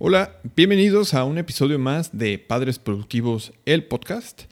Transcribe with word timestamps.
Hola, 0.00 0.36
bienvenidos 0.54 1.12
a 1.12 1.24
un 1.24 1.38
episodio 1.38 1.76
más 1.76 2.16
de 2.16 2.38
Padres 2.38 2.78
Productivos, 2.78 3.52
el 3.66 3.82
podcast. 3.82 4.42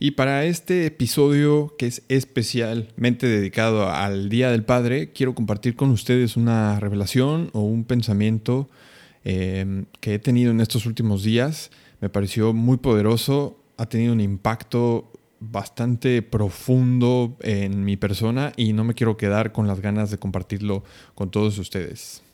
Y 0.00 0.10
para 0.10 0.44
este 0.46 0.84
episodio 0.86 1.76
que 1.78 1.86
es 1.86 2.02
especialmente 2.08 3.28
dedicado 3.28 3.88
al 3.88 4.28
Día 4.28 4.50
del 4.50 4.64
Padre, 4.64 5.12
quiero 5.12 5.32
compartir 5.32 5.76
con 5.76 5.90
ustedes 5.90 6.36
una 6.36 6.80
revelación 6.80 7.50
o 7.52 7.60
un 7.60 7.84
pensamiento 7.84 8.68
em, 9.22 9.86
que 10.00 10.14
he 10.14 10.18
tenido 10.18 10.50
en 10.50 10.60
estos 10.60 10.86
últimos 10.86 11.22
días. 11.22 11.70
Me 12.00 12.08
pareció 12.08 12.52
muy 12.52 12.78
poderoso, 12.78 13.62
ha 13.76 13.86
tenido 13.86 14.12
un 14.12 14.20
impacto 14.20 15.12
bastante 15.38 16.20
profundo 16.20 17.36
en 17.42 17.84
mi 17.84 17.96
persona 17.96 18.52
y 18.56 18.72
no 18.72 18.82
me 18.82 18.94
quiero 18.94 19.16
quedar 19.16 19.52
con 19.52 19.68
las 19.68 19.78
ganas 19.78 20.10
de 20.10 20.18
compartirlo 20.18 20.82
con 21.14 21.30
todos 21.30 21.58
ustedes. 21.58 22.25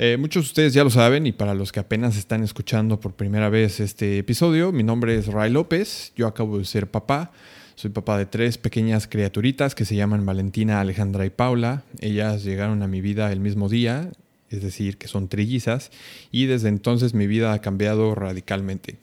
Eh, 0.00 0.16
muchos 0.16 0.44
de 0.44 0.46
ustedes 0.46 0.74
ya 0.74 0.84
lo 0.84 0.90
saben 0.90 1.26
y 1.26 1.32
para 1.32 1.54
los 1.54 1.72
que 1.72 1.80
apenas 1.80 2.16
están 2.16 2.44
escuchando 2.44 3.00
por 3.00 3.14
primera 3.14 3.48
vez 3.48 3.80
este 3.80 4.18
episodio, 4.18 4.70
mi 4.70 4.84
nombre 4.84 5.16
es 5.16 5.26
Ray 5.26 5.50
López, 5.50 6.12
yo 6.14 6.28
acabo 6.28 6.56
de 6.56 6.64
ser 6.66 6.88
papá, 6.88 7.32
soy 7.74 7.90
papá 7.90 8.16
de 8.16 8.24
tres 8.24 8.58
pequeñas 8.58 9.08
criaturitas 9.08 9.74
que 9.74 9.84
se 9.84 9.96
llaman 9.96 10.24
Valentina, 10.24 10.80
Alejandra 10.80 11.26
y 11.26 11.30
Paula. 11.30 11.82
Ellas 11.98 12.44
llegaron 12.44 12.84
a 12.84 12.86
mi 12.86 13.00
vida 13.00 13.32
el 13.32 13.40
mismo 13.40 13.68
día, 13.68 14.12
es 14.50 14.62
decir, 14.62 14.98
que 14.98 15.08
son 15.08 15.28
trillizas, 15.28 15.90
y 16.30 16.46
desde 16.46 16.68
entonces 16.68 17.12
mi 17.12 17.26
vida 17.26 17.52
ha 17.52 17.60
cambiado 17.60 18.14
radicalmente. 18.14 18.98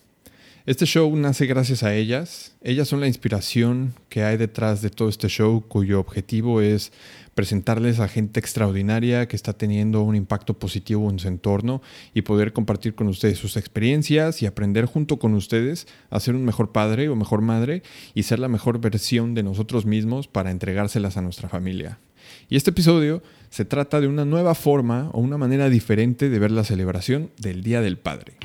Este 0.65 0.85
show 0.85 1.15
nace 1.15 1.45
gracias 1.45 1.83
a 1.83 1.93
ellas. 1.93 2.55
Ellas 2.63 2.87
son 2.87 2.99
la 2.99 3.07
inspiración 3.07 3.93
que 4.09 4.23
hay 4.23 4.37
detrás 4.37 4.81
de 4.81 4.89
todo 4.89 5.09
este 5.09 5.27
show 5.27 5.63
cuyo 5.67 5.99
objetivo 5.99 6.59
es 6.59 6.91
presentarles 7.35 7.99
a 7.99 8.07
gente 8.07 8.39
extraordinaria 8.39 9.27
que 9.27 9.35
está 9.35 9.53
teniendo 9.53 10.01
un 10.01 10.15
impacto 10.15 10.57
positivo 10.57 11.09
en 11.09 11.19
su 11.19 11.27
entorno 11.27 11.81
y 12.13 12.23
poder 12.23 12.53
compartir 12.53 12.95
con 12.95 13.07
ustedes 13.07 13.37
sus 13.37 13.57
experiencias 13.57 14.41
y 14.41 14.47
aprender 14.47 14.85
junto 14.85 15.19
con 15.19 15.35
ustedes 15.35 15.85
a 16.09 16.19
ser 16.19 16.33
un 16.33 16.45
mejor 16.45 16.71
padre 16.71 17.09
o 17.09 17.15
mejor 17.15 17.41
madre 17.41 17.83
y 18.13 18.23
ser 18.23 18.39
la 18.39 18.47
mejor 18.47 18.79
versión 18.79 19.35
de 19.35 19.43
nosotros 19.43 19.85
mismos 19.85 20.27
para 20.27 20.49
entregárselas 20.49 21.17
a 21.17 21.21
nuestra 21.21 21.49
familia. 21.49 21.99
Y 22.49 22.55
este 22.55 22.71
episodio 22.71 23.21
se 23.49 23.65
trata 23.65 24.01
de 24.01 24.07
una 24.07 24.25
nueva 24.25 24.55
forma 24.55 25.09
o 25.13 25.19
una 25.19 25.37
manera 25.37 25.69
diferente 25.69 26.29
de 26.29 26.39
ver 26.39 26.51
la 26.51 26.63
celebración 26.63 27.31
del 27.37 27.61
Día 27.61 27.81
del 27.81 27.97
Padre. 27.97 28.37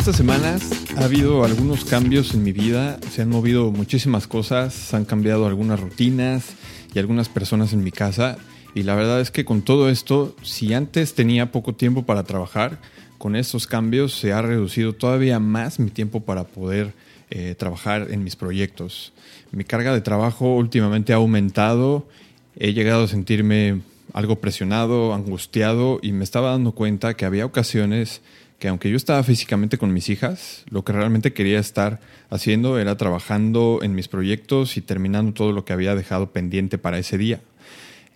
Estas 0.00 0.16
semanas 0.16 0.62
ha 0.96 1.04
habido 1.04 1.44
algunos 1.44 1.84
cambios 1.84 2.32
en 2.32 2.42
mi 2.42 2.52
vida, 2.52 2.98
se 3.10 3.20
han 3.20 3.28
movido 3.28 3.70
muchísimas 3.70 4.26
cosas, 4.26 4.94
han 4.94 5.04
cambiado 5.04 5.46
algunas 5.46 5.78
rutinas 5.78 6.54
y 6.94 6.98
algunas 6.98 7.28
personas 7.28 7.74
en 7.74 7.84
mi 7.84 7.92
casa. 7.92 8.38
Y 8.74 8.84
la 8.84 8.94
verdad 8.94 9.20
es 9.20 9.30
que 9.30 9.44
con 9.44 9.60
todo 9.60 9.90
esto, 9.90 10.34
si 10.42 10.72
antes 10.72 11.12
tenía 11.12 11.52
poco 11.52 11.74
tiempo 11.74 12.06
para 12.06 12.24
trabajar, 12.24 12.78
con 13.18 13.36
estos 13.36 13.66
cambios 13.66 14.14
se 14.14 14.32
ha 14.32 14.40
reducido 14.40 14.94
todavía 14.94 15.38
más 15.38 15.78
mi 15.78 15.90
tiempo 15.90 16.20
para 16.20 16.44
poder 16.44 16.94
eh, 17.28 17.54
trabajar 17.58 18.06
en 18.10 18.24
mis 18.24 18.36
proyectos. 18.36 19.12
Mi 19.52 19.64
carga 19.64 19.92
de 19.92 20.00
trabajo 20.00 20.56
últimamente 20.56 21.12
ha 21.12 21.16
aumentado, 21.16 22.08
he 22.56 22.72
llegado 22.72 23.04
a 23.04 23.08
sentirme 23.08 23.82
algo 24.14 24.36
presionado, 24.36 25.12
angustiado 25.12 26.00
y 26.02 26.12
me 26.12 26.24
estaba 26.24 26.52
dando 26.52 26.72
cuenta 26.72 27.12
que 27.12 27.26
había 27.26 27.44
ocasiones 27.44 28.22
que 28.60 28.68
aunque 28.68 28.90
yo 28.90 28.96
estaba 28.96 29.22
físicamente 29.24 29.78
con 29.78 29.92
mis 29.92 30.10
hijas, 30.10 30.64
lo 30.70 30.84
que 30.84 30.92
realmente 30.92 31.32
quería 31.32 31.58
estar 31.58 31.98
haciendo 32.28 32.78
era 32.78 32.96
trabajando 32.96 33.80
en 33.82 33.94
mis 33.94 34.06
proyectos 34.06 34.76
y 34.76 34.82
terminando 34.82 35.32
todo 35.32 35.52
lo 35.52 35.64
que 35.64 35.72
había 35.72 35.94
dejado 35.94 36.30
pendiente 36.30 36.76
para 36.76 36.98
ese 36.98 37.16
día. 37.16 37.40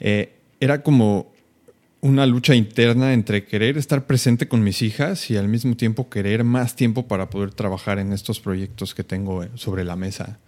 Eh, 0.00 0.34
era 0.60 0.82
como 0.82 1.32
una 2.02 2.26
lucha 2.26 2.54
interna 2.54 3.14
entre 3.14 3.46
querer 3.46 3.78
estar 3.78 4.06
presente 4.06 4.46
con 4.46 4.62
mis 4.62 4.82
hijas 4.82 5.30
y 5.30 5.38
al 5.38 5.48
mismo 5.48 5.76
tiempo 5.76 6.10
querer 6.10 6.44
más 6.44 6.76
tiempo 6.76 7.08
para 7.08 7.30
poder 7.30 7.54
trabajar 7.54 7.98
en 7.98 8.12
estos 8.12 8.38
proyectos 8.38 8.94
que 8.94 9.02
tengo 9.02 9.46
sobre 9.54 9.82
la 9.82 9.96
mesa. 9.96 10.38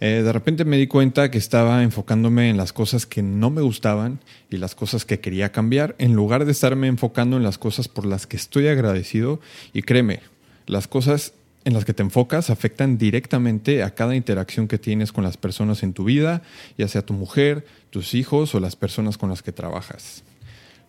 Eh, 0.00 0.22
de 0.22 0.32
repente 0.32 0.64
me 0.64 0.76
di 0.76 0.86
cuenta 0.86 1.30
que 1.30 1.38
estaba 1.38 1.82
enfocándome 1.82 2.50
en 2.50 2.56
las 2.56 2.72
cosas 2.72 3.06
que 3.06 3.22
no 3.22 3.50
me 3.50 3.62
gustaban 3.62 4.20
y 4.50 4.58
las 4.58 4.74
cosas 4.74 5.04
que 5.04 5.20
quería 5.20 5.52
cambiar, 5.52 5.94
en 5.98 6.14
lugar 6.14 6.44
de 6.44 6.52
estarme 6.52 6.86
enfocando 6.86 7.36
en 7.36 7.42
las 7.42 7.58
cosas 7.58 7.88
por 7.88 8.04
las 8.04 8.26
que 8.26 8.36
estoy 8.36 8.68
agradecido. 8.68 9.40
Y 9.72 9.82
créeme, 9.82 10.20
las 10.66 10.86
cosas 10.86 11.32
en 11.64 11.72
las 11.74 11.84
que 11.84 11.94
te 11.94 12.02
enfocas 12.02 12.50
afectan 12.50 12.98
directamente 12.98 13.82
a 13.82 13.94
cada 13.94 14.14
interacción 14.14 14.68
que 14.68 14.78
tienes 14.78 15.12
con 15.12 15.24
las 15.24 15.36
personas 15.36 15.82
en 15.82 15.94
tu 15.94 16.04
vida, 16.04 16.42
ya 16.78 16.86
sea 16.86 17.02
tu 17.02 17.12
mujer, 17.12 17.66
tus 17.90 18.14
hijos 18.14 18.54
o 18.54 18.60
las 18.60 18.76
personas 18.76 19.18
con 19.18 19.30
las 19.30 19.42
que 19.42 19.50
trabajas. 19.50 20.22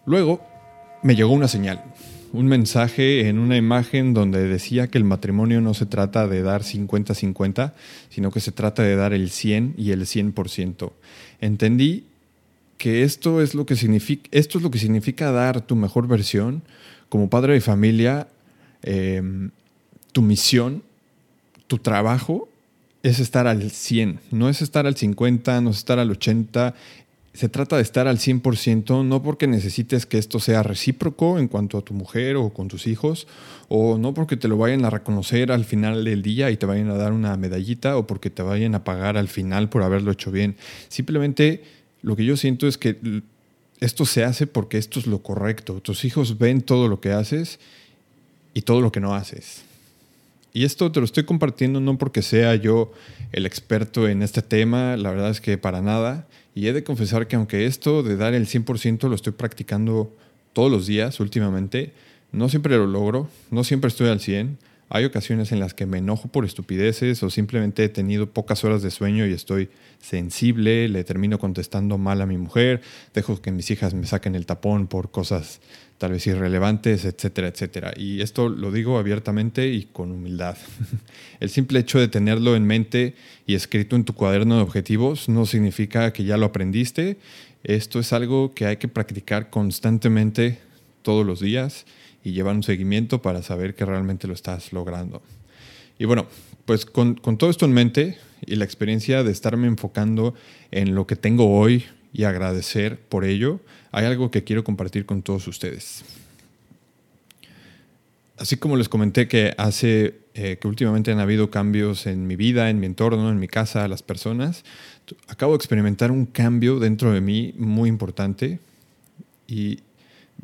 Luego 0.06 0.46
me 1.02 1.16
llegó 1.16 1.32
una 1.32 1.48
señal 1.48 1.84
un 2.38 2.46
mensaje 2.46 3.28
en 3.28 3.40
una 3.40 3.58
imagen 3.58 4.14
donde 4.14 4.48
decía 4.48 4.88
que 4.88 5.00
el 5.00 5.04
matrimonio 5.04 5.60
no 5.60 5.74
se 5.74 5.88
trata 5.88 6.28
de 6.28 6.44
dar 6.44 6.62
50-50, 6.62 7.74
sino 8.10 8.32
que 8.32 8.40
se 8.40 8.52
trata 8.52 8.84
de 8.84 8.96
dar 8.96 9.12
el 9.12 9.32
100 9.32 9.74
y 9.76 9.90
el 9.90 10.02
100%. 10.06 10.92
Entendí 11.42 12.06
que 12.78 13.02
esto 13.02 13.42
es 13.42 13.56
lo 13.56 13.66
que 13.66 13.76
significa, 13.76 14.30
esto 14.32 14.60
es 14.60 14.64
lo 14.64 14.70
que 14.70 14.78
significa 14.78 15.32
dar 15.32 15.62
tu 15.62 15.76
mejor 15.76 16.08
versión 16.08 16.62
como 17.10 17.28
padre 17.28 17.54
de 17.54 17.62
familia, 17.62 18.28
em, 18.84 19.50
tu 20.12 20.22
misión, 20.22 20.84
tu 21.66 21.80
trabajo 21.80 22.48
es 23.02 23.20
estar 23.20 23.48
al 23.48 23.72
100, 23.72 24.20
no 24.30 24.48
es 24.48 24.62
estar 24.62 24.86
al 24.86 24.96
50, 24.96 25.60
no 25.62 25.72
es 25.72 25.78
estar 25.78 25.98
al 25.98 26.12
80, 26.12 26.76
se 27.38 27.50
trata 27.50 27.76
de 27.76 27.84
estar 27.84 28.08
al 28.08 28.18
100%, 28.18 29.06
no 29.06 29.22
porque 29.22 29.46
necesites 29.46 30.08
que 30.08 30.18
esto 30.18 30.40
sea 30.40 30.64
recíproco 30.64 31.38
en 31.38 31.48
cuanto 31.48 31.78
a 31.78 31.84
tu 31.84 31.94
mujer 31.94 32.36
o 32.36 32.50
con 32.50 32.68
tus 32.68 32.88
hijos, 32.88 33.28
o 33.68 34.00
no 34.00 34.16
porque 34.16 34.38
te 34.38 34.48
lo 34.48 34.58
vayan 34.58 34.86
a 34.86 34.90
reconocer 34.90 35.52
al 35.52 35.64
final 35.64 36.04
del 36.04 36.24
día 36.24 36.50
y 36.50 36.58
te 36.58 36.66
vayan 36.66 36.90
a 36.90 36.96
dar 36.96 37.14
una 37.14 37.38
medallita, 37.38 37.96
o 37.96 38.08
porque 38.08 38.32
te 38.32 38.42
vayan 38.42 38.74
a 38.74 38.84
pagar 38.84 39.18
al 39.18 39.28
final 39.28 39.70
por 39.70 39.84
haberlo 39.84 40.12
hecho 40.12 40.32
bien. 40.32 40.56
Simplemente 40.88 41.62
lo 42.02 42.16
que 42.16 42.26
yo 42.26 42.38
siento 42.38 42.68
es 42.68 42.80
que 42.80 43.22
esto 43.82 44.08
se 44.08 44.24
hace 44.24 44.48
porque 44.48 44.80
esto 44.80 45.00
es 45.00 45.06
lo 45.06 45.22
correcto. 45.22 45.80
Tus 45.80 46.06
hijos 46.06 46.40
ven 46.40 46.64
todo 46.64 46.88
lo 46.88 47.02
que 47.02 47.12
haces 47.12 47.60
y 48.56 48.64
todo 48.64 48.82
lo 48.82 48.92
que 48.92 49.00
no 49.00 49.14
haces. 49.14 49.62
Y 50.54 50.64
esto 50.64 50.92
te 50.92 51.00
lo 51.00 51.06
estoy 51.06 51.24
compartiendo 51.24 51.80
no 51.80 51.98
porque 51.98 52.22
sea 52.22 52.56
yo 52.56 52.92
el 53.32 53.46
experto 53.46 54.08
en 54.08 54.24
este 54.24 54.42
tema, 54.42 54.98
la 54.98 55.12
verdad 55.12 55.30
es 55.30 55.42
que 55.42 55.58
para 55.58 55.82
nada. 55.82 56.28
Y 56.56 56.68
he 56.68 56.74
de 56.74 56.84
confesar 56.84 57.28
que 57.28 57.36
aunque 57.36 57.66
esto 57.66 58.02
de 58.02 58.16
dar 58.18 58.34
el 58.34 58.48
100% 58.48 59.08
lo 59.08 59.16
estoy 59.16 59.34
practicando 59.34 60.16
todos 60.54 60.72
los 60.72 60.88
días 60.88 61.20
últimamente, 61.20 61.94
no 62.32 62.50
siempre 62.50 62.76
lo 62.78 62.88
logro, 62.88 63.30
no 63.52 63.64
siempre 63.64 63.90
estoy 63.90 64.10
al 64.10 64.20
100. 64.20 64.58
Hay 64.90 65.04
ocasiones 65.04 65.52
en 65.52 65.60
las 65.60 65.74
que 65.74 65.86
me 65.86 65.98
enojo 65.98 66.30
por 66.30 66.46
estupideces 66.46 67.22
o 67.22 67.30
simplemente 67.30 67.84
he 67.84 67.90
tenido 67.90 68.32
pocas 68.32 68.64
horas 68.64 68.82
de 68.82 68.90
sueño 68.90 69.26
y 69.26 69.34
estoy 69.34 69.70
sensible, 70.00 70.88
le 70.88 71.04
termino 71.04 71.40
contestando 71.40 71.98
mal 71.98 72.22
a 72.22 72.26
mi 72.26 72.38
mujer, 72.38 72.82
dejo 73.14 73.42
que 73.42 73.52
mis 73.52 73.70
hijas 73.70 73.94
me 73.94 74.08
saquen 74.08 74.36
el 74.36 74.46
tapón 74.46 74.88
por 74.88 75.12
cosas 75.12 75.60
tal 75.98 76.12
vez 76.12 76.26
irrelevantes, 76.28 77.06
etcétera, 77.06 77.50
etcétera. 77.50 77.94
Y 77.98 78.22
esto 78.22 78.48
lo 78.48 78.72
digo 78.72 78.98
abiertamente 78.98 79.68
y 79.68 79.84
con 79.86 80.12
humildad. 80.12 80.56
El 81.40 81.50
simple 81.50 81.80
hecho 81.80 82.00
de 82.00 82.08
tenerlo 82.08 82.56
en 82.56 82.66
mente 82.66 83.16
y 83.46 83.56
escrito 83.56 83.96
en 83.96 84.06
tu 84.06 84.14
cuaderno 84.14 84.58
de 84.58 84.62
objetivos 84.62 85.28
no 85.28 85.46
significa 85.46 86.14
que 86.14 86.24
ya 86.24 86.38
lo 86.38 86.46
aprendiste. 86.46 87.18
Esto 87.64 88.00
es 88.00 88.14
algo 88.14 88.54
que 88.54 88.68
hay 88.68 88.78
que 88.78 88.88
practicar 88.88 89.50
constantemente 89.50 90.60
todos 91.02 91.26
los 91.26 91.40
días 91.40 91.86
y 92.28 92.34
llevar 92.34 92.56
un 92.56 92.64
seguimiento 92.64 93.22
para 93.22 93.42
saber 93.42 93.74
que 93.74 93.86
realmente 93.86 94.28
lo 94.28 94.34
estás 94.34 94.74
logrando. 94.74 95.22
Y 95.98 96.04
bueno, 96.04 96.28
pues 96.66 96.86
con, 96.86 97.16
todo 97.16 97.50
esto 97.50 97.64
en 97.64 97.72
mente 97.72 98.18
y 98.46 98.58
la 98.58 98.66
experiencia 98.66 99.24
de 99.24 99.32
estarme 99.32 99.68
enfocando 99.68 100.36
en 100.72 100.94
lo 100.94 101.08
que 101.08 101.16
tengo 101.16 101.58
hoy, 101.58 101.86
y 102.12 102.24
agradecer 102.24 103.00
por 103.00 103.24
ello, 103.24 103.62
hay 103.92 104.06
algo 104.06 104.30
que 104.30 104.44
quiero 104.44 104.64
compartir 104.64 105.06
con 105.06 105.22
todos 105.22 105.48
ustedes. 105.48 106.04
Así 108.38 108.58
como 108.58 108.76
les 108.76 108.90
comenté 108.90 109.28
que 109.28 109.54
hace 109.58 110.16
eh, 110.34 110.58
que 110.60 110.68
últimamente 110.68 111.12
han 111.12 111.20
habido 111.20 111.50
cambios 111.50 112.08
en 112.08 112.28
mi 112.28 112.36
vida, 112.36 112.70
en 112.70 112.80
mi 112.80 112.88
entorno, 112.88 113.30
en 113.30 113.40
mi 113.40 113.48
casa, 113.48 113.88
las 113.88 114.04
personas, 114.04 114.66
acabo 115.28 115.54
de 115.54 115.58
experimentar 115.58 116.12
un 116.12 116.26
cambio 116.26 116.80
dentro 116.80 117.14
de 117.14 117.22
mí 117.22 117.54
muy 117.58 117.88
importante 117.88 118.60
y 119.48 119.80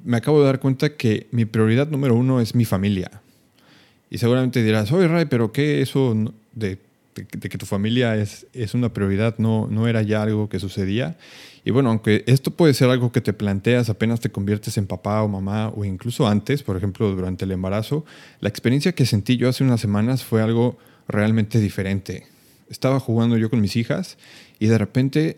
me 0.04 0.18
acabo 0.18 0.40
de 0.40 0.45
dar 0.45 0.60
cuenta 0.60 0.95
que 0.95 1.28
mi 1.31 1.45
prioridad 1.45 1.88
número 1.88 2.16
uno 2.16 2.42
es 2.42 2.56
mi 2.56 2.66
familia. 2.66 3.22
Y 4.10 4.18
seguramente 4.18 4.63
dirás, 4.63 4.92
oye 4.92 5.07
Ray, 5.07 5.25
pero 5.25 5.51
¿qué 5.51 5.81
eso 5.81 6.16
de, 6.54 6.78
que 7.13 7.57
tu 7.57 7.66
familia 7.66 8.16
es, 8.16 8.45
es 8.54 8.74
una 8.74 8.94
prioridad 8.94 9.36
no, 9.38 9.68
no 9.68 9.88
era 9.88 10.01
ya 10.01 10.22
algo 10.22 10.50
que 10.50 10.60
sucedía? 10.60 11.18
Y 11.66 11.72
bueno, 11.72 11.90
aunque 11.90 12.24
esto 12.28 12.51
puede 12.51 12.74
ser 12.74 12.90
algo 12.90 13.12
que 13.12 13.22
te 13.22 13.34
planteas 13.34 13.90
apenas 13.90 14.19
te 14.19 14.30
conviertes 14.30 14.78
en 14.78 14.86
papá 14.86 15.24
o 15.24 15.28
mamá 15.28 15.69
o 15.69 15.86
incluso 15.86 16.28
antes, 16.28 16.62
por 16.62 16.75
ejemplo, 16.75 17.10
durante 17.16 17.46
el 17.46 17.51
embarazo, 17.51 18.06
la 18.42 18.50
experiencia 18.50 18.94
que 18.94 19.06
sentí 19.06 19.38
yo 19.38 19.48
hace 19.48 19.63
unas 19.63 19.80
semanas 19.80 20.24
fue 20.24 20.42
algo 20.42 20.78
realmente 21.07 21.60
diferente. 21.60 22.28
Estaba 22.69 23.00
jugando 23.00 23.38
yo 23.38 23.50
con 23.50 23.62
mis 23.62 23.75
hijas 23.75 24.18
y 24.60 24.68
de 24.68 24.78
repente 24.78 25.38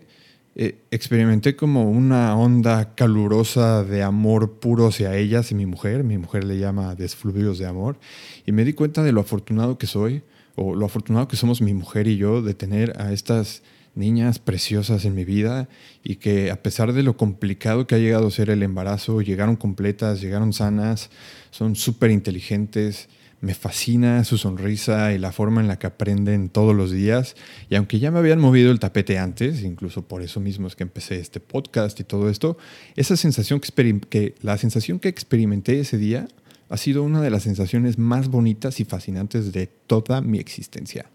eh, 0.58 0.86
experimenté 0.90 1.54
como 1.54 1.90
una 1.90 2.34
onda 2.34 2.94
calurosa 2.94 3.84
de 3.84 4.02
amor 4.02 4.58
puro 4.58 4.86
hacia 4.86 5.14
ellas 5.14 5.52
y 5.52 5.54
mi 5.54 5.66
mujer. 5.66 6.02
Mi 6.02 6.16
mujer 6.16 6.44
le 6.44 6.58
llama 6.58 6.94
desfluvios 6.94 7.58
de 7.58 7.66
amor. 7.66 7.98
Y 8.46 8.52
me 8.52 8.64
di 8.64 8.72
cuenta 8.72 9.02
de 9.02 9.12
lo 9.12 9.20
afortunado 9.20 9.76
que 9.76 9.86
soy, 9.86 10.22
o 10.54 10.74
lo 10.74 10.86
afortunado 10.86 11.28
que 11.28 11.36
somos 11.36 11.60
mi 11.60 11.74
mujer 11.74 12.06
y 12.06 12.16
yo, 12.16 12.40
de 12.40 12.54
tener 12.54 12.98
a 12.98 13.12
estas 13.12 13.62
niñas 13.94 14.38
preciosas 14.38 15.04
en 15.04 15.14
mi 15.14 15.26
vida 15.26 15.68
y 16.02 16.16
que 16.16 16.50
a 16.50 16.62
pesar 16.62 16.94
de 16.94 17.02
lo 17.02 17.18
complicado 17.18 17.86
que 17.86 17.94
ha 17.94 17.98
llegado 17.98 18.28
a 18.28 18.30
ser 18.30 18.48
el 18.48 18.62
embarazo, 18.62 19.20
llegaron 19.20 19.56
completas, 19.56 20.22
llegaron 20.22 20.54
sanas, 20.54 21.10
son 21.50 21.76
súper 21.76 22.10
inteligentes 22.10 23.10
me 23.40 23.54
fascina 23.54 24.24
su 24.24 24.38
sonrisa 24.38 25.12
y 25.12 25.18
la 25.18 25.30
forma 25.30 25.60
en 25.60 25.68
la 25.68 25.78
que 25.78 25.86
aprenden 25.86 26.48
todos 26.48 26.74
los 26.74 26.90
días. 26.90 27.36
Y 27.68 27.74
aunque 27.74 27.98
ya 27.98 28.10
me 28.10 28.18
habían 28.18 28.40
movido 28.40 28.70
el 28.70 28.80
tapete 28.80 29.18
antes, 29.18 29.62
incluso 29.62 30.02
por 30.02 30.22
eso 30.22 30.40
mismo 30.40 30.66
es 30.66 30.76
que 30.76 30.84
empecé 30.84 31.20
este 31.20 31.40
podcast 31.40 32.00
y 32.00 32.04
todo 32.04 32.30
esto, 32.30 32.56
esa 32.96 33.16
sensación 33.16 33.60
que, 33.60 34.34
la 34.42 34.58
sensación 34.58 34.98
que 34.98 35.08
experimenté 35.08 35.80
ese 35.80 35.98
día 35.98 36.28
ha 36.68 36.76
sido 36.76 37.02
una 37.02 37.20
de 37.20 37.30
las 37.30 37.42
sensaciones 37.42 37.98
más 37.98 38.28
bonitas 38.28 38.80
y 38.80 38.84
fascinantes 38.84 39.52
de 39.52 39.68
toda 39.86 40.20
mi 40.20 40.38
existencia. 40.38 41.06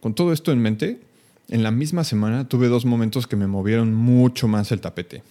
Con 0.00 0.14
todo 0.14 0.32
esto 0.32 0.52
en 0.52 0.60
mente, 0.60 1.00
en 1.48 1.62
la 1.62 1.70
misma 1.70 2.04
semana 2.04 2.48
tuve 2.48 2.68
dos 2.68 2.84
momentos 2.84 3.26
que 3.26 3.36
me 3.36 3.46
movieron 3.46 3.94
mucho 3.94 4.48
más 4.48 4.70
el 4.72 4.80
tapete. 4.80 5.22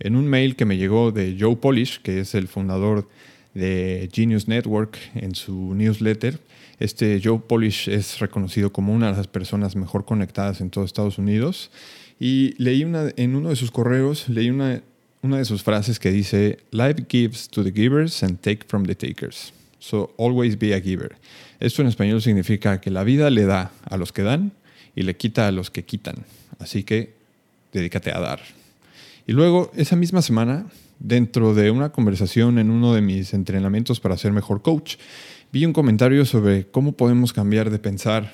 En 0.00 0.16
un 0.16 0.26
mail 0.26 0.56
que 0.56 0.64
me 0.64 0.76
llegó 0.76 1.12
de 1.12 1.36
Joe 1.38 1.56
Polish, 1.56 2.02
que 2.02 2.20
es 2.20 2.34
el 2.34 2.48
fundador 2.48 3.08
de 3.54 4.08
Genius 4.12 4.48
Network 4.48 4.98
en 5.14 5.34
su 5.34 5.74
newsletter. 5.74 6.38
Este 6.78 7.20
Joe 7.22 7.38
Polish 7.38 7.88
es 7.88 8.18
reconocido 8.18 8.72
como 8.72 8.92
una 8.92 9.10
de 9.10 9.16
las 9.16 9.28
personas 9.28 9.76
mejor 9.76 10.04
conectadas 10.04 10.60
en 10.60 10.70
todo 10.70 10.84
Estados 10.84 11.18
Unidos. 11.18 11.70
Y 12.18 12.54
leí 12.62 12.84
una, 12.84 13.10
en 13.16 13.36
uno 13.36 13.48
de 13.48 13.56
sus 13.56 13.70
correos, 13.70 14.28
leí 14.28 14.50
una, 14.50 14.82
una 15.22 15.38
de 15.38 15.44
sus 15.44 15.62
frases 15.62 15.98
que 15.98 16.10
dice, 16.10 16.58
Life 16.70 17.06
gives 17.08 17.48
to 17.48 17.64
the 17.64 17.72
givers 17.72 18.22
and 18.22 18.40
take 18.40 18.66
from 18.66 18.84
the 18.84 18.94
takers. 18.94 19.52
So 19.78 20.14
always 20.18 20.58
be 20.58 20.74
a 20.74 20.80
giver. 20.80 21.16
Esto 21.60 21.82
en 21.82 21.88
español 21.88 22.22
significa 22.22 22.80
que 22.80 22.90
la 22.90 23.04
vida 23.04 23.30
le 23.30 23.44
da 23.44 23.70
a 23.88 23.96
los 23.96 24.12
que 24.12 24.22
dan 24.22 24.52
y 24.96 25.02
le 25.02 25.16
quita 25.16 25.46
a 25.46 25.52
los 25.52 25.70
que 25.70 25.84
quitan. 25.84 26.24
Así 26.58 26.84
que 26.84 27.14
dedícate 27.72 28.10
a 28.10 28.20
dar. 28.20 28.63
Y 29.26 29.32
luego, 29.32 29.70
esa 29.74 29.96
misma 29.96 30.20
semana, 30.20 30.66
dentro 30.98 31.54
de 31.54 31.70
una 31.70 31.92
conversación 31.92 32.58
en 32.58 32.70
uno 32.70 32.94
de 32.94 33.00
mis 33.00 33.32
entrenamientos 33.32 33.98
para 33.98 34.18
ser 34.18 34.32
mejor 34.32 34.60
coach, 34.60 34.96
vi 35.50 35.64
un 35.64 35.72
comentario 35.72 36.26
sobre 36.26 36.66
cómo 36.66 36.92
podemos 36.92 37.32
cambiar 37.32 37.70
de 37.70 37.78
pensar 37.78 38.32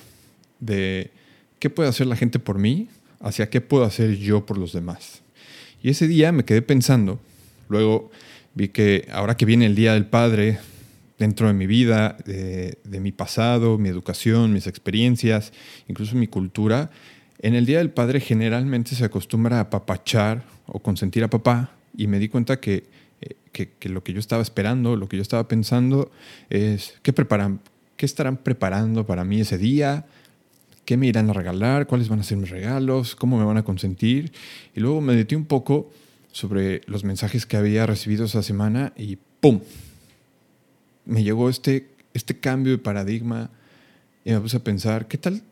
de 0.59 1.13
qué 1.59 1.71
puede 1.71 1.89
hacer 1.89 2.07
la 2.07 2.17
gente 2.17 2.39
por 2.39 2.59
mí 2.59 2.89
hacia 3.21 3.51
qué 3.51 3.61
puedo 3.61 3.85
hacer 3.85 4.17
yo 4.17 4.47
por 4.47 4.59
los 4.59 4.73
demás. 4.73 5.23
Y 5.83 5.91
ese 5.91 6.09
día 6.09 6.33
me 6.33 6.45
quedé 6.45 6.61
pensando, 6.61 7.21
luego 7.69 8.11
vi 8.55 8.69
que 8.69 9.07
ahora 9.13 9.37
que 9.37 9.47
viene 9.47 9.67
el 9.67 9.77
Día 9.77 9.95
del 9.95 10.07
Padre, 10.07 10.59
dentro 11.19 11.47
de 11.47 11.53
mi 11.53 11.67
vida, 11.67 12.17
de, 12.25 12.79
de 12.83 13.01
mi 13.01 13.13
pasado, 13.13 13.79
mi 13.79 13.89
educación, 13.89 14.53
mis 14.53 14.67
experiencias, 14.67 15.53
incluso 15.87 16.17
mi 16.17 16.27
cultura, 16.27 16.91
en 17.43 17.55
el 17.55 17.65
Día 17.65 17.79
del 17.79 17.91
Padre 17.91 18.21
generalmente 18.21 18.95
se 18.95 19.05
acostumbra 19.05 19.59
a 19.59 19.61
apapachar 19.61 20.45
o 20.67 20.79
consentir 20.79 21.25
a 21.25 21.31
papá 21.31 21.71
y 21.97 22.07
me 22.07 22.19
di 22.19 22.29
cuenta 22.29 22.61
eh, 22.63 22.83
que, 23.53 23.71
que, 23.79 23.89
lo 23.89 24.05
que 24.05 24.13
yo 24.13 24.21
estaba 24.21 24.43
esperando, 24.43 24.95
lo 24.95 25.09
que 25.09 25.17
yo 25.17 25.23
estaba 25.23 25.49
pensando 25.49 26.11
es 26.51 26.99
qué 27.03 27.15
preparan, 27.15 27.61
qué 27.97 28.05
estarán 28.05 28.37
preparando 28.37 29.07
para 29.07 29.25
mí 29.25 29.41
ese 29.41 29.57
día, 29.57 30.05
qué 30.85 30.99
me 30.99 31.07
irán 31.07 31.31
a 31.31 31.33
regalar, 31.33 31.87
cuáles 31.87 32.11
van 32.11 32.21
a 32.21 32.25
ser 32.25 32.37
mis 32.37 32.51
regalos, 32.51 33.17
cómo 33.17 33.39
me 33.39 33.45
van 33.45 33.57
a 33.57 33.65
consentir. 33.65 34.33
Y 34.77 34.81
luego 34.81 35.01
medité 35.01 35.35
un 35.35 35.47
poco 35.47 35.91
sobre 36.33 36.83
los 36.87 37.05
mensajes 37.05 37.47
que 37.47 37.57
había 37.57 37.87
recibido 37.87 38.27
esa 38.27 38.43
semana 38.43 38.93
y 38.97 39.17
¡pum! 39.41 39.61
Me 41.07 41.25
llegó 41.25 41.49
este, 41.49 41.89
este 42.13 42.39
cambio 42.39 42.73
de 42.73 42.79
paradigma 42.79 43.51
y 44.27 44.33
me 44.33 44.41
puse 44.41 44.59
a 44.59 44.65
pensar, 44.65 45.09
¿qué 45.09 45.17
tal 45.17 45.43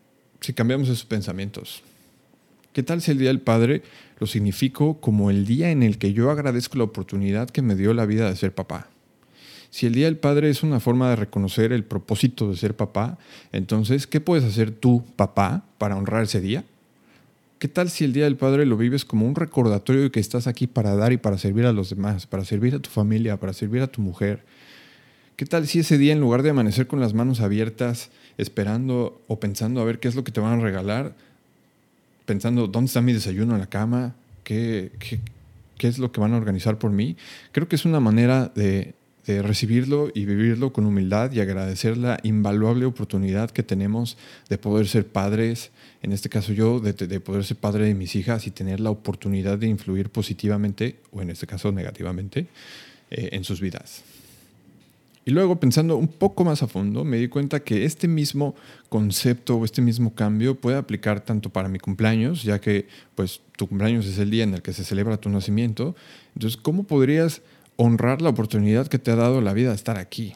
si 0.40 0.52
cambiamos 0.52 0.88
esos 0.88 1.04
pensamientos? 1.04 1.82
¿Qué 2.72 2.82
tal 2.82 3.02
si 3.02 3.10
el 3.10 3.18
Día 3.18 3.28
del 3.28 3.40
Padre 3.40 3.82
lo 4.18 4.26
significo 4.26 5.00
como 5.00 5.30
el 5.30 5.46
día 5.46 5.70
en 5.70 5.82
el 5.82 5.98
que 5.98 6.12
yo 6.12 6.30
agradezco 6.30 6.78
la 6.78 6.84
oportunidad 6.84 7.50
que 7.50 7.62
me 7.62 7.74
dio 7.74 7.92
la 7.94 8.06
vida 8.06 8.28
de 8.28 8.36
ser 8.36 8.54
papá? 8.54 8.88
Si 9.70 9.86
el 9.86 9.94
Día 9.94 10.06
del 10.06 10.16
Padre 10.16 10.48
es 10.48 10.62
una 10.62 10.80
forma 10.80 11.10
de 11.10 11.16
reconocer 11.16 11.72
el 11.72 11.84
propósito 11.84 12.48
de 12.48 12.56
ser 12.56 12.74
papá, 12.76 13.18
entonces, 13.52 14.06
¿qué 14.06 14.20
puedes 14.20 14.44
hacer 14.44 14.70
tú, 14.70 15.04
papá, 15.16 15.64
para 15.76 15.96
honrar 15.96 16.22
ese 16.22 16.40
día? 16.40 16.64
¿Qué 17.58 17.68
tal 17.68 17.90
si 17.90 18.04
el 18.04 18.12
Día 18.12 18.24
del 18.24 18.36
Padre 18.36 18.64
lo 18.64 18.76
vives 18.76 19.04
como 19.04 19.26
un 19.26 19.34
recordatorio 19.34 20.02
de 20.02 20.10
que 20.10 20.20
estás 20.20 20.46
aquí 20.46 20.66
para 20.66 20.94
dar 20.94 21.12
y 21.12 21.16
para 21.16 21.38
servir 21.38 21.66
a 21.66 21.72
los 21.72 21.90
demás, 21.90 22.26
para 22.26 22.44
servir 22.44 22.74
a 22.76 22.78
tu 22.78 22.88
familia, 22.88 23.40
para 23.40 23.52
servir 23.52 23.82
a 23.82 23.88
tu 23.88 24.00
mujer? 24.00 24.44
¿Qué 25.38 25.46
tal 25.46 25.68
si 25.68 25.78
ese 25.78 25.98
día, 25.98 26.12
en 26.12 26.18
lugar 26.18 26.42
de 26.42 26.50
amanecer 26.50 26.88
con 26.88 26.98
las 26.98 27.14
manos 27.14 27.38
abiertas, 27.38 28.10
esperando 28.38 29.22
o 29.28 29.38
pensando 29.38 29.80
a 29.80 29.84
ver 29.84 30.00
qué 30.00 30.08
es 30.08 30.16
lo 30.16 30.24
que 30.24 30.32
te 30.32 30.40
van 30.40 30.58
a 30.58 30.60
regalar, 30.60 31.14
pensando 32.26 32.66
dónde 32.66 32.88
está 32.88 33.02
mi 33.02 33.12
desayuno 33.12 33.54
en 33.54 33.60
la 33.60 33.68
cama, 33.68 34.16
qué, 34.42 34.90
qué, 35.78 35.86
es 35.86 36.00
lo 36.00 36.10
que 36.10 36.18
van 36.18 36.34
a 36.34 36.38
organizar 36.38 36.76
por 36.76 36.90
mí. 36.90 37.16
Creo 37.52 37.68
que 37.68 37.76
es 37.76 37.84
una 37.84 38.00
manera 38.00 38.50
de, 38.52 38.94
recibirlo 39.26 40.10
y 40.12 40.24
vivirlo 40.24 40.72
con 40.72 40.86
humildad 40.86 41.30
y 41.30 41.38
agradecer 41.38 41.96
la 41.96 42.18
invaluable 42.24 42.84
oportunidad 42.84 43.52
que 43.52 43.62
tenemos 43.62 44.16
de 44.48 44.58
poder 44.58 44.88
ser 44.88 45.06
padres, 45.06 45.70
en 46.02 46.10
este 46.10 46.28
caso 46.28 46.52
yo, 46.52 46.80
de, 46.80 46.94
de, 46.94 47.20
poder 47.20 47.44
ser 47.44 47.58
padre 47.58 47.84
de 47.84 47.94
mis 47.94 48.16
hijas 48.16 48.48
y 48.48 48.50
tener 48.50 48.80
la 48.80 48.90
oportunidad 48.90 49.56
de 49.56 49.68
influir 49.68 50.10
positivamente, 50.10 50.96
o 51.12 51.22
en 51.22 51.30
este 51.30 51.46
caso 51.46 51.70
negativamente, 51.70 52.48
eh, 53.12 53.28
en 53.30 53.44
sus 53.44 53.60
vidas. 53.60 54.02
Y 55.28 55.30
luego 55.30 55.60
pensando 55.60 55.98
un 55.98 56.08
poco 56.08 56.42
más 56.42 56.62
a 56.62 56.68
fondo, 56.68 57.04
me 57.04 57.18
di 57.18 57.28
cuenta 57.28 57.60
que 57.60 57.84
este 57.84 58.08
mismo 58.08 58.54
concepto 58.88 59.58
o 59.58 59.66
este 59.66 59.82
mismo 59.82 60.14
cambio 60.14 60.54
puede 60.54 60.78
aplicar 60.78 61.20
tanto 61.20 61.50
para 61.50 61.68
mi 61.68 61.78
cumpleaños, 61.78 62.44
ya 62.44 62.62
que 62.62 62.88
pues 63.14 63.42
tu 63.54 63.66
cumpleaños 63.66 64.06
es 64.06 64.18
el 64.18 64.30
día 64.30 64.44
en 64.44 64.54
el 64.54 64.62
que 64.62 64.72
se 64.72 64.84
celebra 64.84 65.18
tu 65.18 65.28
nacimiento. 65.28 65.94
Entonces, 66.34 66.58
¿cómo 66.58 66.84
podrías 66.84 67.42
honrar 67.76 68.22
la 68.22 68.30
oportunidad 68.30 68.86
que 68.86 68.98
te 68.98 69.10
ha 69.10 69.16
dado 69.16 69.42
la 69.42 69.52
vida 69.52 69.68
de 69.68 69.74
estar 69.74 69.98
aquí? 69.98 70.32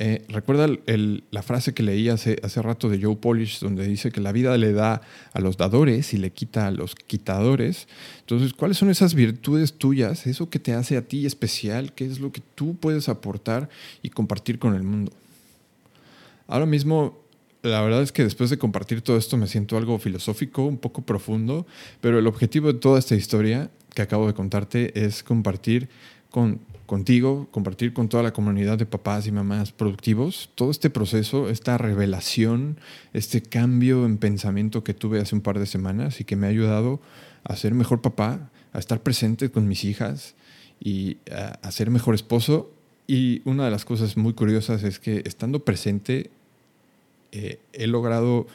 Eh, 0.00 0.24
recuerda 0.28 0.68
la 0.86 1.42
frase 1.42 1.74
que 1.74 1.82
leí 1.82 2.08
hace, 2.08 2.38
hace 2.44 2.62
rato 2.62 2.88
de 2.88 3.02
Joe 3.02 3.16
Polish, 3.16 3.58
donde 3.58 3.84
dice 3.84 4.12
que 4.12 4.20
la 4.20 4.30
vida 4.30 4.56
le 4.56 4.72
da 4.72 5.02
a 5.32 5.40
los 5.40 5.56
dadores 5.56 6.14
y 6.14 6.18
le 6.18 6.30
quita 6.30 6.68
a 6.68 6.70
los 6.70 6.94
quitadores. 6.94 7.88
Entonces, 8.20 8.54
¿cuáles 8.54 8.78
son 8.78 8.90
esas 8.90 9.14
virtudes 9.14 9.72
tuyas? 9.72 10.28
Eso 10.28 10.50
que 10.50 10.60
te 10.60 10.72
hace 10.72 10.96
a 10.96 11.02
ti 11.02 11.26
especial, 11.26 11.94
qué 11.94 12.06
es 12.06 12.20
lo 12.20 12.30
que 12.30 12.40
tú 12.54 12.76
puedes 12.76 13.08
aportar 13.08 13.68
y 14.00 14.10
compartir 14.10 14.60
con 14.60 14.76
el 14.76 14.84
mundo. 14.84 15.10
Ahora 16.46 16.66
mismo, 16.66 17.18
la 17.62 17.82
verdad 17.82 18.02
es 18.02 18.12
que 18.12 18.22
después 18.22 18.50
de 18.50 18.58
compartir 18.58 19.02
todo 19.02 19.16
esto 19.16 19.36
me 19.36 19.48
siento 19.48 19.76
algo 19.76 19.98
filosófico, 19.98 20.64
un 20.64 20.78
poco 20.78 21.02
profundo, 21.02 21.66
pero 22.00 22.20
el 22.20 22.28
objetivo 22.28 22.72
de 22.72 22.78
toda 22.78 23.00
esta 23.00 23.16
historia 23.16 23.68
que 23.94 24.02
acabo 24.02 24.28
de 24.28 24.34
contarte 24.34 25.04
es 25.04 25.24
compartir 25.24 25.88
con 26.30 26.60
contigo, 26.88 27.46
compartir 27.50 27.92
con 27.92 28.08
toda 28.08 28.22
la 28.22 28.32
comunidad 28.32 28.78
de 28.78 28.86
papás 28.86 29.26
y 29.26 29.30
mamás 29.30 29.72
productivos 29.72 30.50
todo 30.54 30.70
este 30.70 30.88
proceso, 30.88 31.50
esta 31.50 31.76
revelación, 31.76 32.80
este 33.12 33.42
cambio 33.42 34.06
en 34.06 34.16
pensamiento 34.16 34.82
que 34.82 34.94
tuve 34.94 35.20
hace 35.20 35.36
un 35.36 35.42
par 35.42 35.58
de 35.58 35.66
semanas 35.66 36.20
y 36.20 36.24
que 36.24 36.34
me 36.34 36.46
ha 36.46 36.50
ayudado 36.50 36.98
a 37.44 37.54
ser 37.56 37.74
mejor 37.74 38.00
papá, 38.00 38.50
a 38.72 38.78
estar 38.78 39.02
presente 39.02 39.50
con 39.50 39.68
mis 39.68 39.84
hijas 39.84 40.34
y 40.80 41.18
a, 41.30 41.70
ser 41.70 41.90
mejor 41.90 42.14
esposo. 42.14 42.72
Y 43.06 43.42
una 43.44 43.66
de 43.66 43.70
las 43.70 43.84
cosas 43.84 44.16
muy 44.16 44.32
curiosas 44.32 44.82
es 44.82 44.98
que 44.98 45.22
estando 45.26 45.64
presente 45.64 46.30
eh, 47.32 47.60
he 47.74 47.86
logrado 47.86 48.46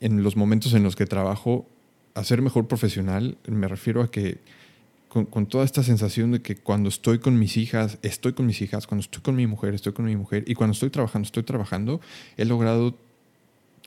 en 0.00 0.22
los 0.22 0.34
momentos 0.34 0.72
en 0.72 0.82
los 0.82 0.96
que 0.96 1.04
trabajo 1.04 1.66
a 2.14 2.24
ser 2.24 2.40
mejor 2.40 2.68
profesional. 2.68 3.36
Me 3.46 3.68
refiero 3.68 4.02
a 4.02 4.10
que 4.10 4.38
con, 5.08 5.46
toda 5.46 5.64
esta 5.64 5.82
sensación 5.82 6.32
de 6.32 6.42
que 6.42 6.56
cuando 6.56 6.88
estoy 6.88 7.18
con 7.18 7.38
mis 7.38 7.56
hijas, 7.56 7.98
estoy 8.02 8.34
con 8.34 8.46
mis 8.46 8.60
hijas, 8.60 8.86
cuando 8.86 9.02
estoy 9.02 9.22
con 9.22 9.36
mi 9.36 9.46
mujer, 9.46 9.74
estoy 9.74 9.92
con 9.92 10.04
mi 10.04 10.16
mujer, 10.16 10.44
y 10.46 10.54
cuando 10.54 10.72
estoy 10.72 10.90
trabajando, 10.90 11.26
estoy 11.26 11.42
trabajando, 11.42 12.00
he 12.36 12.44
logrado 12.44 12.94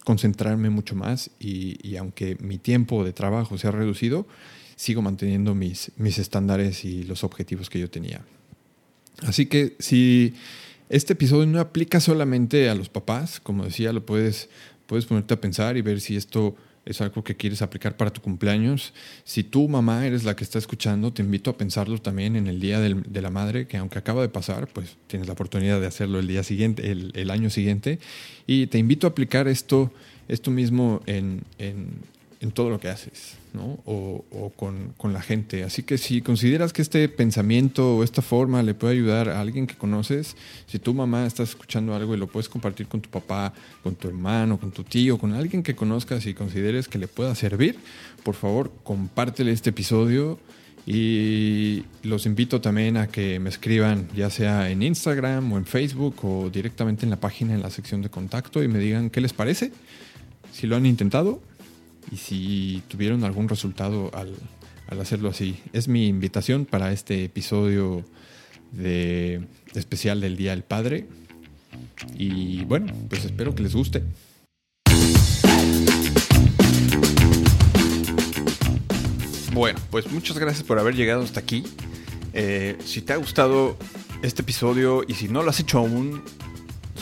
concentrarme 0.03 0.69
mucho 0.69 0.95
más 0.95 1.29
y, 1.39 1.95
aunque 1.95 2.35
mi 2.39 2.57
tiempo 2.57 3.03
de 3.03 3.13
trabajo 3.13 3.57
se 3.57 3.67
ha 3.67 3.71
reducido, 3.71 4.25
sigo 4.75 5.03
manteniendo 5.03 5.53
mis, 5.53 5.91
mis 5.97 6.17
estándares 6.17 6.83
y 6.85 7.03
los 7.03 7.23
objetivos 7.23 7.69
que 7.69 7.79
yo 7.79 7.89
tenía. 7.89 8.25
Así 9.21 9.45
que 9.45 9.75
si 9.77 10.33
este 10.89 11.13
episodio 11.13 11.45
no 11.45 11.59
aplica 11.59 11.99
solamente 11.99 12.67
a 12.67 12.75
los 12.75 12.89
papás, 12.89 13.39
como 13.39 13.63
decía, 13.63 13.93
lo 13.93 14.03
puedes, 14.05 14.49
puedes 14.87 15.05
ponerte 15.05 15.35
a 15.35 15.41
pensar 15.41 15.77
y 15.77 15.81
ver 15.81 16.01
si 16.01 16.15
esto 16.15 16.55
es 16.85 16.99
algo 17.01 17.23
que 17.23 17.35
quieres 17.35 17.61
aplicar 17.61 17.95
para 17.95 18.11
tu 18.11 18.21
cumpleaños. 18.21 18.93
Si 19.23 19.43
tu 19.43 19.67
mamá 19.67 20.05
eres 20.05 20.23
la 20.23 20.35
que 20.35 20.43
está 20.43 20.57
escuchando, 20.57 21.13
te 21.13 21.21
invito 21.21 21.51
a 21.51 21.57
pensarlo 21.57 21.99
también 21.99 22.35
en 22.35 22.47
el 22.47 22.59
Día 22.59 22.79
de 22.79 23.21
la 23.21 23.29
Madre, 23.29 23.67
que 23.67 23.77
aunque 23.77 23.99
acaba 23.99 24.21
de 24.21 24.29
pasar, 24.29 24.67
pues 24.67 24.97
tienes 25.07 25.27
la 25.27 25.33
oportunidad 25.33 25.79
de 25.79 25.87
hacerlo 25.87 26.19
el 26.19 26.27
día 26.27 26.43
siguiente, 26.43 26.91
el, 26.91 27.29
año 27.29 27.49
siguiente. 27.49 27.99
Y 28.47 28.67
te 28.67 28.77
invito 28.77 29.05
a 29.05 29.11
aplicar 29.11 29.47
esto, 29.47 29.91
esto 30.27 30.49
mismo 30.49 31.01
en, 31.05 31.43
en 31.59 31.89
todo 32.49 32.71
lo 32.71 32.79
que 32.79 32.89
haces, 32.89 33.35
¿no? 33.53 33.77
O, 33.85 34.51
con, 34.55 35.13
la 35.13 35.21
gente. 35.21 35.63
Así 35.63 35.83
que 35.83 35.99
si 35.99 36.23
consideras 36.23 36.73
que 36.73 36.81
este 36.81 37.07
pensamiento 37.07 37.97
o 37.97 38.03
esta 38.03 38.23
forma 38.23 38.63
le 38.63 38.73
puede 38.73 38.93
ayudar 38.93 39.29
a 39.29 39.39
alguien 39.39 39.67
que 39.67 39.75
conoces, 39.75 40.35
si 40.65 40.79
tu 40.79 40.95
mamá 40.95 41.27
estás 41.27 41.49
escuchando 41.49 41.93
algo 41.93 42.15
y 42.15 42.17
lo 42.17 42.25
puedes 42.25 42.49
compartir 42.49 42.87
con 42.87 42.99
tu 42.99 43.09
papá, 43.09 43.53
con 43.83 43.93
tu 43.93 44.07
hermano, 44.07 44.59
con 44.59 44.71
tu 44.71 44.83
tío, 44.83 45.19
con 45.19 45.33
alguien 45.33 45.61
que 45.61 45.75
conozcas 45.75 46.25
y 46.25 46.33
consideres 46.33 46.87
que 46.87 46.97
le 46.97 47.07
pueda 47.07 47.35
servir, 47.35 47.77
por 48.23 48.33
favor, 48.33 48.71
compártele 48.83 49.51
este 49.51 49.69
episodio. 49.69 50.39
Y 50.87 51.83
los 52.01 52.25
invito 52.25 52.59
también 52.59 52.97
a 52.97 53.05
que 53.05 53.39
me 53.39 53.49
escriban, 53.49 54.07
ya 54.15 54.31
sea 54.31 54.71
en 54.71 54.81
Instagram 54.81 55.53
o 55.53 55.57
en 55.59 55.65
Facebook 55.65 56.15
o 56.23 56.49
directamente 56.49 57.05
en 57.05 57.11
la 57.11 57.19
página, 57.19 57.53
en 57.53 57.61
la 57.61 57.69
sección 57.69 58.01
de 58.01 58.09
contacto, 58.09 58.63
y 58.63 58.67
me 58.67 58.79
digan 58.79 59.11
qué 59.11 59.21
les 59.21 59.31
parece, 59.31 59.71
si 60.51 60.65
lo 60.65 60.75
han 60.75 60.87
intentado 60.87 61.39
y 62.11 62.17
si 62.17 62.83
tuvieron 62.87 63.23
algún 63.23 63.49
resultado 63.49 64.11
al, 64.13 64.35
hacerlo 64.99 65.29
así. 65.29 65.59
Es 65.73 65.87
mi 65.87 66.07
invitación 66.07 66.65
para 66.65 66.91
este 66.91 67.23
episodio 67.23 68.03
de, 68.71 69.47
especial 69.73 70.19
del 70.19 70.35
Día 70.35 70.51
del 70.51 70.63
Padre. 70.63 71.07
Y 72.17 72.65
bueno, 72.65 72.93
pues 73.09 73.25
espero 73.25 73.55
que 73.55 73.63
les 73.63 73.73
guste. 73.73 74.03
Bueno, 79.53 79.79
pues 79.91 80.11
muchas 80.11 80.37
gracias 80.37 80.63
por 80.63 80.79
haber 80.79 80.95
llegado 80.95 81.23
hasta 81.23 81.39
aquí. 81.39 81.63
Eh, 82.33 82.77
si 82.83 83.01
te 83.01 83.13
ha 83.13 83.17
gustado 83.17 83.77
este 84.23 84.41
episodio 84.41 85.03
y 85.07 85.13
si 85.13 85.27
no 85.27 85.43
lo 85.43 85.49
has 85.49 85.59
hecho 85.59 85.79
aún, 85.79 86.23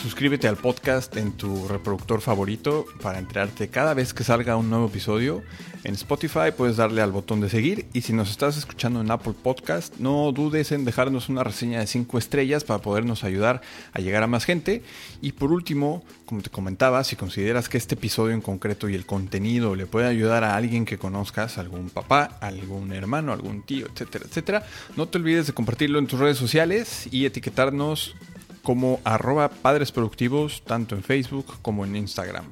Suscríbete 0.02 0.48
al 0.48 0.56
podcast 0.56 1.14
en 1.18 1.32
tu 1.32 1.68
reproductor 1.68 2.22
favorito 2.22 2.86
para 3.02 3.18
enterarte 3.18 3.68
cada 3.68 3.92
vez 3.92 4.14
que 4.14 4.24
salga 4.24 4.56
un 4.56 4.70
nuevo 4.70 4.86
episodio. 4.86 5.42
En 5.84 5.92
Spotify 5.92 6.52
puedes 6.56 6.78
darle 6.78 7.02
al 7.02 7.12
botón 7.12 7.42
de 7.42 7.50
seguir 7.50 7.86
y 7.92 8.00
si 8.00 8.14
nos 8.14 8.30
estás 8.30 8.56
escuchando 8.56 9.02
en 9.02 9.10
Apple 9.10 9.34
Podcast, 9.42 9.98
no 9.98 10.32
dudes 10.32 10.72
en 10.72 10.86
dejarnos 10.86 11.28
una 11.28 11.44
reseña 11.44 11.80
de 11.80 11.86
5 11.86 12.16
estrellas 12.16 12.64
para 12.64 12.80
podernos 12.80 13.24
ayudar 13.24 13.60
a 13.92 14.00
llegar 14.00 14.22
a 14.22 14.26
más 14.26 14.46
gente. 14.46 14.82
Y 15.20 15.32
por 15.32 15.52
último, 15.52 16.02
como 16.24 16.40
te 16.40 16.48
comentaba, 16.48 17.04
si 17.04 17.16
consideras 17.16 17.68
que 17.68 17.76
este 17.76 17.94
episodio 17.94 18.32
en 18.32 18.40
concreto 18.40 18.88
y 18.88 18.94
el 18.94 19.04
contenido 19.04 19.76
le 19.76 19.84
puede 19.84 20.06
ayudar 20.06 20.44
a 20.44 20.56
alguien 20.56 20.86
que 20.86 20.96
conozcas, 20.96 21.58
algún 21.58 21.90
papá, 21.90 22.38
algún 22.40 22.94
hermano, 22.94 23.34
algún 23.34 23.62
tío, 23.64 23.86
etcétera, 23.86 24.24
etcétera, 24.26 24.66
no 24.96 25.08
te 25.08 25.18
olvides 25.18 25.46
de 25.46 25.52
compartirlo 25.52 25.98
en 25.98 26.06
tus 26.06 26.18
redes 26.18 26.38
sociales 26.38 27.06
y 27.10 27.26
etiquetarnos 27.26 28.14
como 28.62 29.00
arroba 29.04 29.48
padres 29.48 29.92
productivos, 29.92 30.62
tanto 30.64 30.94
en 30.94 31.02
Facebook 31.02 31.46
como 31.62 31.84
en 31.84 31.96
Instagram. 31.96 32.44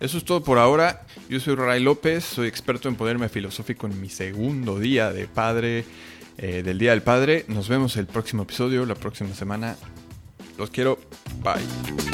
Eso 0.00 0.18
es 0.18 0.24
todo 0.24 0.42
por 0.42 0.58
ahora. 0.58 1.06
Yo 1.28 1.40
soy 1.40 1.54
Ray 1.54 1.82
López, 1.82 2.24
soy 2.24 2.48
experto 2.48 2.88
en 2.88 2.96
poderme 2.96 3.28
filosófico 3.28 3.86
en 3.86 4.00
mi 4.00 4.08
segundo 4.08 4.78
día 4.78 5.12
de 5.12 5.26
padre, 5.26 5.84
eh, 6.36 6.62
del 6.62 6.78
Día 6.78 6.90
del 6.90 7.02
Padre. 7.02 7.44
Nos 7.48 7.68
vemos 7.68 7.96
el 7.96 8.06
próximo 8.06 8.42
episodio, 8.42 8.84
la 8.86 8.96
próxima 8.96 9.34
semana. 9.34 9.76
Los 10.58 10.70
quiero. 10.70 10.98
Bye. 11.42 12.13